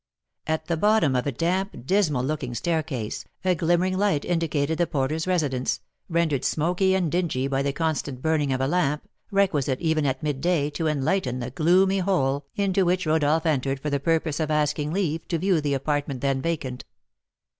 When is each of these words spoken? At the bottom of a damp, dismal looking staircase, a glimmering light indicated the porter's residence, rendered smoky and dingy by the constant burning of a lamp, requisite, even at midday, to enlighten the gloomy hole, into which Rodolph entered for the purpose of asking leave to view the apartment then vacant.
At 0.47 0.65
the 0.65 0.77
bottom 0.77 1.15
of 1.15 1.27
a 1.27 1.31
damp, 1.31 1.85
dismal 1.85 2.23
looking 2.25 2.55
staircase, 2.55 3.23
a 3.45 3.53
glimmering 3.53 3.95
light 3.99 4.25
indicated 4.25 4.79
the 4.79 4.87
porter's 4.87 5.27
residence, 5.27 5.79
rendered 6.09 6.43
smoky 6.43 6.95
and 6.95 7.11
dingy 7.11 7.47
by 7.47 7.61
the 7.61 7.71
constant 7.71 8.19
burning 8.19 8.51
of 8.51 8.61
a 8.61 8.67
lamp, 8.67 9.07
requisite, 9.29 9.79
even 9.79 10.07
at 10.07 10.23
midday, 10.23 10.71
to 10.71 10.87
enlighten 10.87 11.37
the 11.37 11.51
gloomy 11.51 11.99
hole, 11.99 12.47
into 12.55 12.83
which 12.83 13.05
Rodolph 13.05 13.45
entered 13.45 13.79
for 13.79 13.91
the 13.91 13.99
purpose 13.99 14.39
of 14.39 14.49
asking 14.49 14.91
leave 14.91 15.27
to 15.27 15.37
view 15.37 15.61
the 15.61 15.75
apartment 15.75 16.21
then 16.21 16.41
vacant. 16.41 16.83